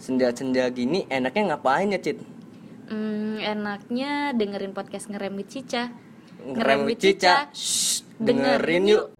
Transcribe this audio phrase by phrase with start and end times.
[0.00, 2.24] Senja-senja gini enaknya ngapain ya, Cit?
[2.88, 5.92] Hmm, enaknya dengerin podcast ngerem with Cica.
[6.40, 7.52] Ngerem with Cica.
[7.52, 9.12] Shh, dengerin yuk.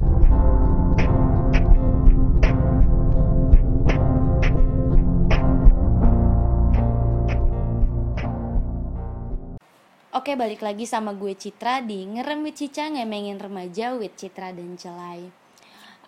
[10.17, 14.81] Oke, balik lagi sama gue Citra di Ngerem with Cica ngemengin remaja with Citra dan
[14.81, 15.28] Celai.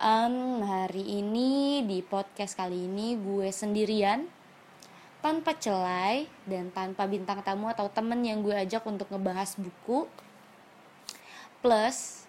[0.01, 4.41] Em, hari ini di podcast kali ini gue sendirian
[5.23, 10.11] tanpa celai dan tanpa bintang tamu atau temen yang gue ajak untuk ngebahas buku.
[11.63, 12.27] Plus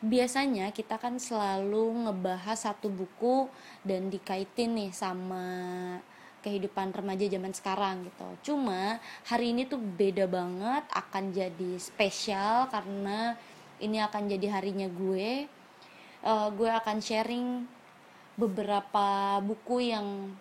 [0.00, 3.52] biasanya kita kan selalu ngebahas satu buku
[3.84, 5.46] dan dikaitin nih sama
[6.40, 8.54] kehidupan remaja zaman sekarang gitu.
[8.54, 8.96] Cuma
[9.28, 13.36] hari ini tuh beda banget, akan jadi spesial karena
[13.84, 15.44] ini akan jadi harinya gue.
[16.24, 17.68] Eh, gue akan sharing
[18.38, 20.32] beberapa buku yang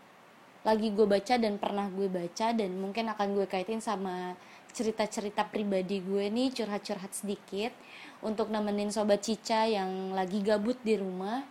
[0.65, 4.37] lagi gue baca dan pernah gue baca dan mungkin akan gue kaitin sama
[4.77, 7.73] cerita-cerita pribadi gue nih curhat-curhat sedikit
[8.21, 11.41] untuk nemenin sobat Cica yang lagi gabut di rumah.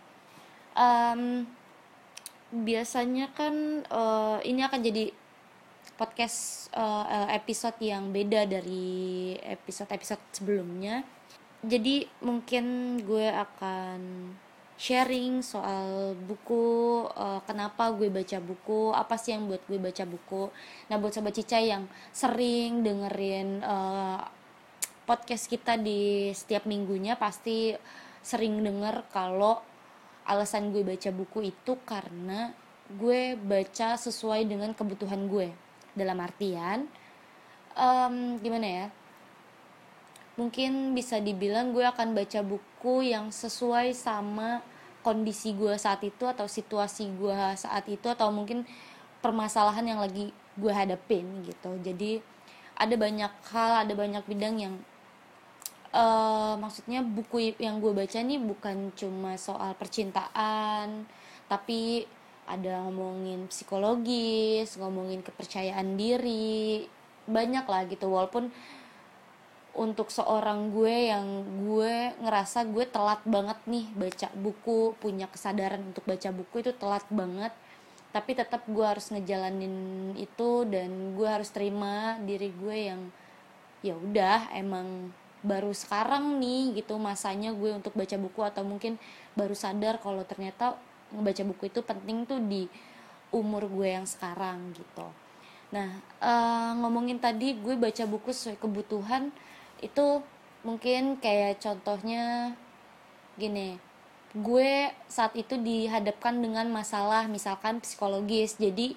[0.77, 1.43] Em,
[2.55, 5.11] biasanya kan eh, ini akan jadi
[5.99, 11.03] podcast eh, episode yang beda dari episode-episode sebelumnya.
[11.65, 13.99] Jadi mungkin gue akan
[14.77, 20.53] sharing soal buku, eh, kenapa gue baca buku, apa sih yang buat gue baca buku.
[20.87, 24.21] Nah buat sobat Cica yang sering dengerin eh,
[25.09, 27.73] podcast kita di setiap minggunya pasti
[28.21, 29.63] sering denger kalau
[30.27, 32.51] alasan gue baca buku itu karena
[32.91, 35.55] gue baca sesuai dengan kebutuhan gue
[35.95, 36.91] dalam artian
[37.71, 38.85] em, gimana ya
[40.35, 44.61] mungkin bisa dibilang gue akan baca buku yang sesuai sama
[45.01, 48.67] kondisi gue saat itu atau situasi gue saat itu atau mungkin
[49.23, 51.79] permasalahan yang lagi gue hadapin gitu.
[51.79, 52.19] Jadi
[52.77, 54.75] ada banyak hal ada banyak bidang yang
[55.95, 61.07] eh maksudnya buku yang gue baca nih bukan cuma soal percintaan
[61.47, 62.03] tapi
[62.43, 66.87] ada ngomongin psikologis ngomongin kepercayaan diri
[67.27, 68.07] banyak lah gitu.
[68.07, 68.51] Walaupun
[69.77, 76.01] untuk seorang gue yang gue ngerasa gue telat banget nih baca buku punya kesadaran untuk
[76.09, 77.53] baca buku itu telat banget.
[78.09, 83.01] Tapi tetap gue harus ngejalanin itu dan gue harus terima diri gue yang
[83.85, 85.13] ya udah emang
[85.45, 88.97] baru sekarang nih gitu masanya gue untuk baca buku atau mungkin
[89.37, 90.73] baru sadar kalau ternyata
[91.13, 92.65] ngebaca buku itu penting tuh di
[93.29, 95.05] umur gue yang sekarang gitu.
[95.69, 99.29] Nah eh, ngomongin tadi gue baca buku sesuai kebutuhan
[99.81, 100.21] itu
[100.65, 102.55] mungkin kayak contohnya
[103.37, 103.77] gini
[104.35, 108.59] gue saat itu dihadapkan dengan masalah misalkan psikologis.
[108.59, 108.93] Jadi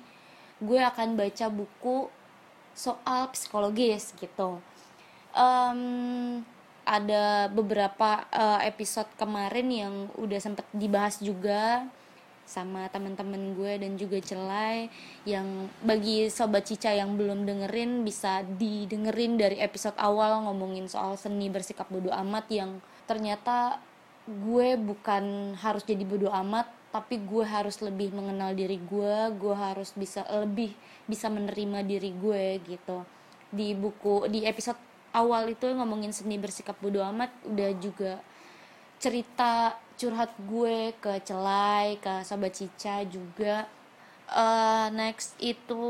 [0.60, 2.10] gue akan baca buku
[2.76, 4.60] soal psikologis gitu.
[5.32, 5.80] Em,
[6.84, 11.86] ada beberapa eh, episode kemarin yang udah sempet dibahas juga
[12.50, 14.90] sama teman-teman gue dan juga Celai
[15.22, 21.46] yang bagi sobat Cica yang belum dengerin bisa didengerin dari episode awal ngomongin soal seni
[21.46, 23.78] bersikap bodoh amat yang ternyata
[24.26, 29.94] gue bukan harus jadi bodoh amat tapi gue harus lebih mengenal diri gue gue harus
[29.94, 30.74] bisa lebih
[31.06, 33.06] bisa menerima diri gue gitu.
[33.50, 34.78] Di buku di episode
[35.14, 38.22] awal itu ngomongin seni bersikap bodoh amat udah juga
[39.00, 43.68] cerita curhat gue ke Celai, ke Sobat Cica juga.
[44.30, 45.84] Eh, next itu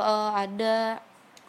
[0.00, 1.02] eh, ada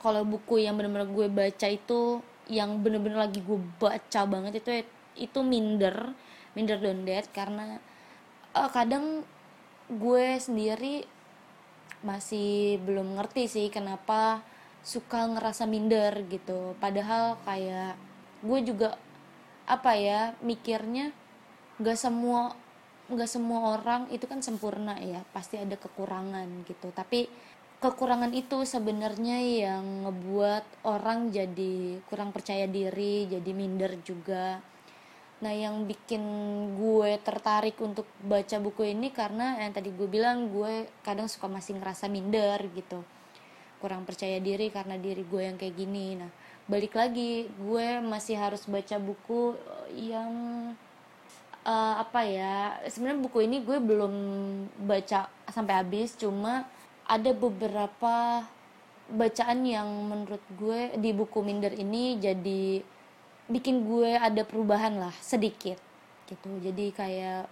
[0.04, 2.20] kalau buku yang bener-bener gue baca itu
[2.52, 4.84] yang bener-bener lagi gue baca banget itu
[5.16, 6.12] itu minder,
[6.60, 7.80] minder don't Dead karena
[8.52, 9.24] eh, kadang
[9.88, 11.08] gue sendiri
[12.04, 14.44] masih belum ngerti sih kenapa
[14.84, 16.76] suka ngerasa minder gitu.
[16.84, 17.96] Padahal kayak
[18.44, 19.00] gue juga
[19.64, 21.16] apa ya mikirnya
[21.82, 22.54] nggak semua
[23.04, 26.90] nggak semua orang itu kan sempurna ya pasti ada kekurangan gitu.
[26.96, 27.28] Tapi
[27.84, 34.64] kekurangan itu sebenarnya yang ngebuat orang jadi kurang percaya diri jadi minder juga.
[35.44, 36.24] Nah yang bikin
[36.80, 41.76] gue tertarik untuk baca buku ini karena yang tadi gue bilang gue kadang suka masih
[41.76, 43.04] ngerasa minder gitu.
[43.84, 46.16] Kurang percaya diri karena diri gue yang kayak gini.
[46.16, 46.32] Nah
[46.64, 49.60] balik lagi gue masih harus baca buku
[49.92, 50.32] yang
[51.66, 54.14] eh, apa ya sebenarnya buku ini gue belum
[54.84, 56.68] baca sampai habis cuma
[57.08, 58.46] ada beberapa
[59.12, 62.80] bacaan yang menurut gue di buku minder ini jadi
[63.52, 65.76] bikin gue ada perubahan lah sedikit
[66.32, 66.50] gitu.
[66.64, 67.46] Jadi kayak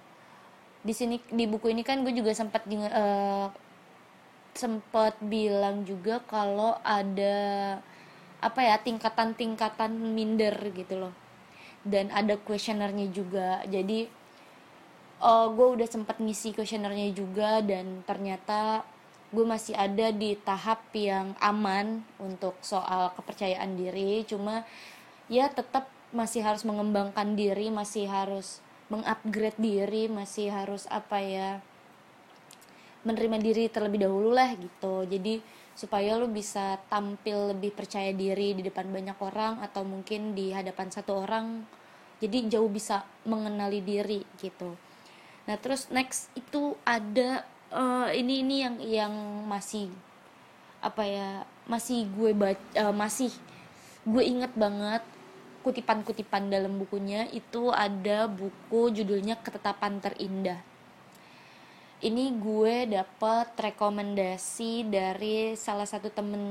[0.81, 3.47] di sini di buku ini kan gue juga sempat eh,
[4.55, 7.77] sempat bilang juga kalau ada
[8.41, 11.13] apa ya tingkatan-tingkatan minder gitu loh
[11.85, 13.61] dan ada kuesionernya juga.
[13.65, 14.09] Jadi
[15.21, 18.85] uh, gue udah sempat ngisi kuesionernya juga dan ternyata
[19.31, 24.27] gue masih ada di tahap yang aman untuk soal kepercayaan diri.
[24.27, 24.67] Cuma
[25.31, 28.59] ya tetap masih harus mengembangkan diri masih harus
[28.91, 31.49] mengupgrade diri masih harus apa ya
[33.07, 35.07] menerima diri terlebih dahulu lah gitu.
[35.07, 35.39] Jadi
[35.81, 40.93] supaya lu bisa tampil lebih percaya diri di depan banyak orang atau mungkin di hadapan
[40.93, 41.65] satu orang
[42.21, 44.77] jadi jauh bisa mengenali diri gitu.
[45.49, 47.41] Nah terus next itu ada
[47.73, 49.13] uh, ini ini yang yang
[49.49, 49.89] masih
[50.85, 51.29] apa ya
[51.65, 53.33] masih gue baca uh, masih
[54.05, 55.01] gue inget banget
[55.65, 60.61] kutipan-kutipan dalam bukunya itu ada buku judulnya ketetapan terindah
[62.01, 66.41] ini gue dapet rekomendasi dari salah satu temen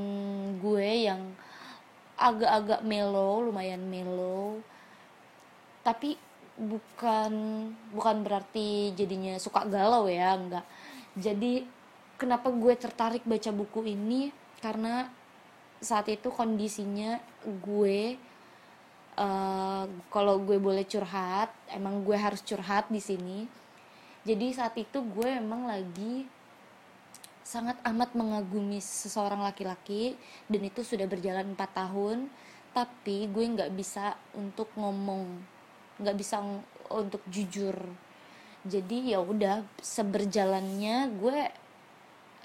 [0.62, 1.34] gue yang
[2.14, 4.62] agak-agak melo lumayan melo
[5.80, 6.14] tapi
[6.60, 7.32] bukan
[7.90, 10.66] bukan berarti jadinya suka galau ya enggak.
[11.16, 11.64] Jadi
[12.20, 14.28] kenapa gue tertarik baca buku ini?
[14.60, 15.08] Karena
[15.80, 17.16] saat itu kondisinya
[17.64, 18.20] gue
[19.16, 23.48] uh, kalau gue boleh curhat emang gue harus curhat di sini
[24.20, 26.28] jadi saat itu gue emang lagi
[27.50, 30.14] sangat amat mengagumi seseorang laki-laki
[30.46, 32.18] dan itu sudah berjalan 4 tahun.
[32.70, 35.26] Tapi gue nggak bisa untuk ngomong
[35.98, 36.38] nggak bisa
[36.92, 37.74] untuk jujur.
[38.62, 41.38] Jadi ya udah seberjalannya gue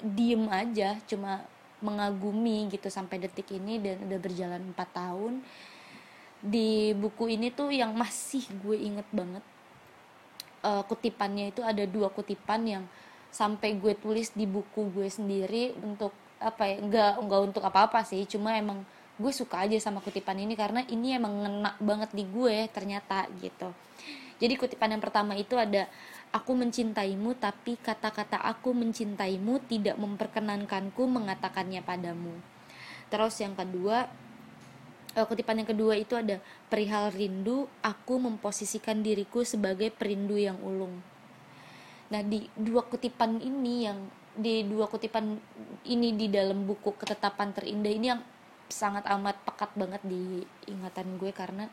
[0.02, 1.44] diem aja cuma
[1.84, 5.34] mengagumi gitu sampai detik ini dan udah berjalan 4 tahun.
[6.40, 9.44] Di buku ini tuh yang masih gue inget banget
[10.66, 12.84] uh, kutipannya itu ada dua kutipan yang
[13.30, 16.10] sampai gue tulis di buku gue sendiri untuk
[16.42, 18.26] apa ya enggak enggak untuk apa apa sih.
[18.26, 18.82] Cuma emang
[19.16, 23.70] gue suka aja sama kutipan ini karena ini emang ngena banget di gue ternyata gitu.
[24.36, 25.88] Jadi kutipan yang pertama itu ada
[26.36, 32.36] aku mencintaimu tapi kata-kata aku mencintaimu tidak memperkenankanku mengatakannya padamu.
[33.08, 34.12] Terus yang kedua
[35.16, 41.00] uh, kutipan yang kedua itu ada perihal rindu aku memposisikan diriku sebagai perindu yang ulung.
[42.12, 44.00] Nah di dua kutipan ini yang
[44.36, 45.40] di dua kutipan
[45.88, 48.22] ini di dalam buku ketetapan terindah ini yang
[48.68, 51.70] sangat amat pekat banget di ingatan gue karena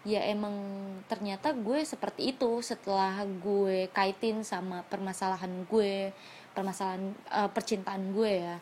[0.00, 0.56] ya emang
[1.04, 6.16] ternyata gue seperti itu setelah gue kaitin sama permasalahan gue
[6.56, 8.56] permasalahan uh, percintaan gue ya.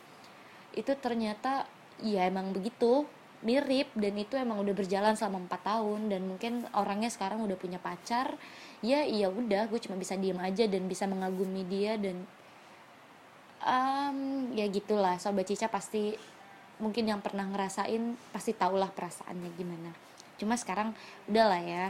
[0.74, 1.70] Itu ternyata
[2.02, 3.06] ya emang begitu
[3.38, 7.78] mirip dan itu emang udah berjalan selama empat tahun dan mungkin orangnya sekarang udah punya
[7.78, 8.34] pacar
[8.82, 12.26] ya iya udah gue cuma bisa diem aja dan bisa mengagumi dia dan
[13.62, 14.18] um,
[14.54, 16.14] ya gitulah sobat cica pasti
[16.78, 19.90] mungkin yang pernah ngerasain pasti tahulah perasaannya gimana.
[20.38, 20.94] Cuma sekarang
[21.26, 21.86] udahlah ya.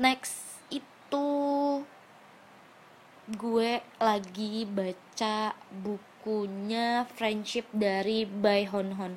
[0.00, 1.28] Next itu
[3.24, 9.16] gue lagi baca bukunya Friendship dari Bai Hon Hon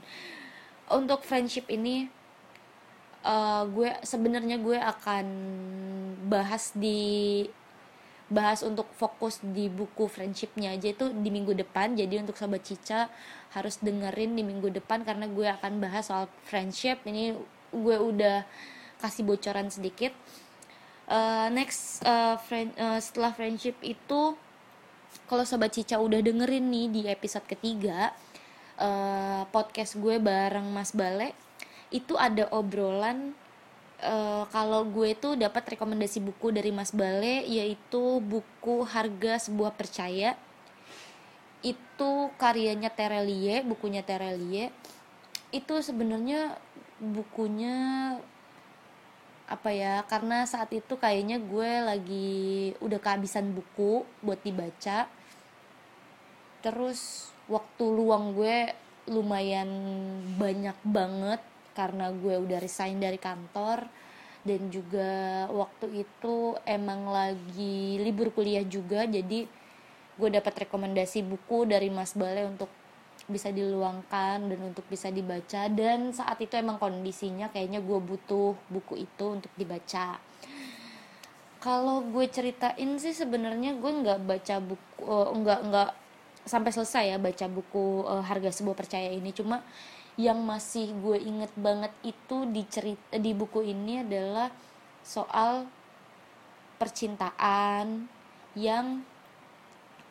[0.88, 2.08] untuk friendship ini
[3.28, 5.26] uh, gue sebenarnya gue akan
[6.32, 7.44] bahas di
[8.28, 11.96] bahas untuk fokus di buku friendshipnya aja itu di minggu depan.
[11.96, 13.08] Jadi untuk sobat cica
[13.56, 17.00] harus dengerin di minggu depan karena gue akan bahas soal friendship.
[17.08, 17.36] Ini
[17.72, 18.44] gue udah
[19.00, 20.12] kasih bocoran sedikit.
[21.08, 24.36] Uh, next uh, friend uh, setelah friendship itu
[25.32, 28.12] kalau sobat cica udah dengerin nih di episode ketiga
[28.78, 31.34] uh, podcast gue bareng Mas Bale
[31.90, 33.34] itu ada obrolan
[34.04, 40.38] uh, kalau gue tuh dapat rekomendasi buku dari Mas Bale yaitu buku Harga Sebuah Percaya.
[41.66, 44.70] Itu karyanya Terelie bukunya Terelie
[45.50, 46.60] itu sebenarnya
[47.00, 47.76] bukunya
[49.48, 52.40] apa ya karena saat itu kayaknya gue lagi
[52.84, 55.08] udah kehabisan buku buat dibaca.
[56.60, 58.72] Terus waktu luang gue
[59.08, 59.68] lumayan
[60.36, 63.88] banyak banget karena gue udah resign dari kantor.
[64.48, 69.44] Dan juga waktu itu emang lagi libur kuliah juga jadi
[70.18, 72.72] gue dapat rekomendasi buku dari Mas Bale untuk
[73.28, 75.68] bisa diluangkan dan untuk bisa dibaca.
[75.68, 80.16] Dan saat itu emang kondisinya kayaknya gue butuh buku itu untuk dibaca.
[81.60, 85.92] Kalau gue ceritain sih sebenarnya gue nggak baca buku uh, nggak nggak
[86.48, 89.36] sampai selesai ya baca buku uh, harga sebuah percaya ini.
[89.36, 89.62] Cuma
[90.18, 94.50] yang masih gue inget banget itu di cerita di buku ini adalah
[95.06, 95.70] soal
[96.82, 98.10] percintaan
[98.58, 99.06] yang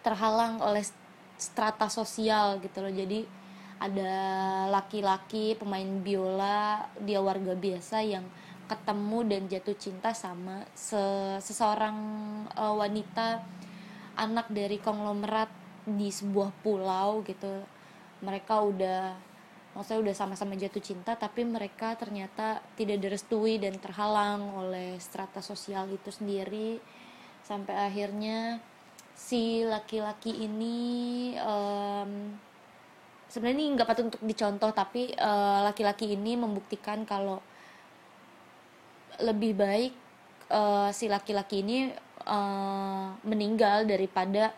[0.06, 0.86] terhalang oleh
[1.34, 2.94] strata sosial gitu loh.
[2.94, 3.26] Jadi
[3.76, 4.14] ada
[4.72, 8.24] laki-laki pemain biola dia warga biasa yang
[8.66, 10.98] ketemu dan jatuh cinta sama se
[11.38, 11.96] seseorang
[12.56, 13.44] uh, wanita
[14.18, 17.62] anak dari konglomerat di sebuah pulau gitu.
[18.20, 19.14] Mereka udah
[19.76, 25.86] maksudnya udah sama-sama jatuh cinta tapi mereka ternyata tidak direstui dan terhalang oleh strata sosial
[25.88, 26.82] itu sendiri.
[27.46, 28.58] Sampai akhirnya
[29.16, 32.36] si laki-laki ini um,
[33.32, 37.40] sebenarnya ini nggak patut untuk dicontoh tapi eh, laki-laki uh, ini membuktikan kalau
[39.16, 39.92] lebih baik
[40.52, 41.88] uh, si laki-laki ini
[42.28, 44.52] uh, meninggal daripada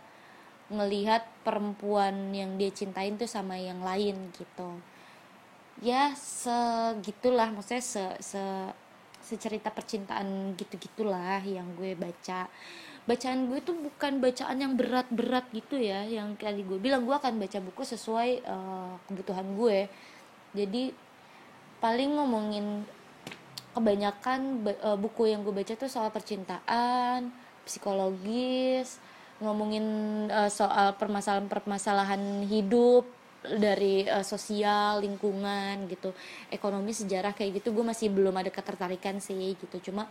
[0.69, 4.77] ngelihat perempuan yang dia cintain tuh sama yang lain gitu.
[5.81, 8.43] Ya segitulah maksudnya se se
[9.23, 12.49] secerita percintaan gitu gitulah yang gue baca.
[13.09, 17.41] Bacaan gue tuh bukan bacaan yang berat-berat gitu ya yang kali gue bilang gue akan
[17.41, 19.89] baca buku sesuai uh, kebutuhan gue.
[20.53, 20.93] Jadi
[21.81, 22.85] paling ngomongin
[23.73, 27.33] kebanyakan uh, buku yang gue baca tuh soal percintaan
[27.65, 29.01] psikologis
[29.39, 29.87] ngomongin
[30.31, 33.07] uh, soal permasalahan-permasalahan hidup
[33.43, 36.11] dari uh, sosial lingkungan gitu.
[36.51, 39.91] Ekonomi sejarah kayak gitu gue masih belum ada ketertarikan sih gitu.
[39.91, 40.11] Cuma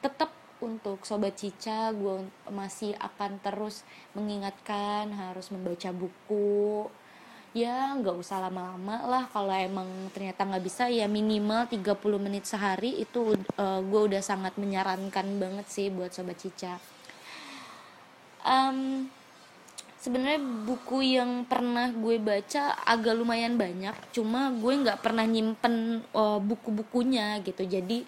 [0.00, 3.84] tetap untuk sobat Cica gue masih akan terus
[4.16, 6.88] mengingatkan harus membaca buku.
[7.52, 9.24] Ya nggak usah lama-lama lah.
[9.28, 11.92] Kalau emang ternyata nggak bisa ya minimal 30
[12.24, 16.80] menit sehari itu uh, gue udah sangat menyarankan banget sih buat sobat Cica
[18.46, 19.08] um,
[20.02, 26.42] sebenarnya buku yang pernah gue baca agak lumayan banyak cuma gue nggak pernah nyimpen uh,
[26.42, 27.62] buku-bukunya gitu.
[27.62, 28.02] Jadi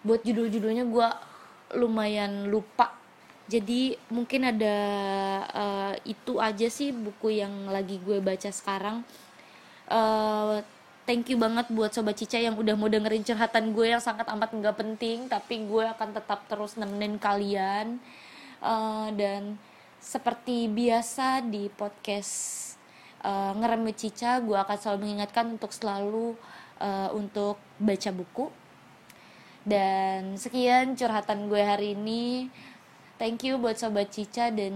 [0.00, 1.08] buat judul-judulnya gue
[1.76, 2.96] lumayan lupa.
[3.44, 4.76] Jadi mungkin ada
[5.52, 9.04] uh, itu aja sih buku yang lagi gue baca sekarang.
[9.84, 10.64] Uh,
[11.04, 14.48] thank you banget buat sobat Cica yang udah mau dengerin curhatan gue yang sangat amat
[14.48, 18.00] nggak penting tapi gue akan tetap terus nemenin kalian.
[18.64, 19.60] Uh, dan
[20.04, 22.60] seperti biasa di podcast
[23.24, 26.36] uh, ngerem Cica gue akan selalu mengingatkan untuk selalu
[26.76, 28.52] uh, untuk baca buku
[29.64, 32.52] dan sekian curhatan gue hari ini.
[33.14, 34.74] Thank you buat Sobat Cica dan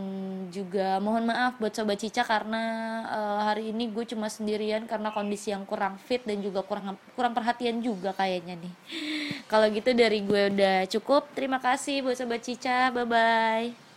[0.49, 2.63] juga mohon maaf buat Sobat Cica karena
[3.11, 7.35] uh, hari ini gue cuma sendirian karena kondisi yang kurang fit dan juga kurang kurang
[7.37, 8.75] perhatian juga kayaknya nih.
[9.51, 11.29] Kalau gitu dari gue udah cukup.
[11.37, 12.95] Terima kasih buat Sobat Cica.
[12.95, 13.88] Bye bye.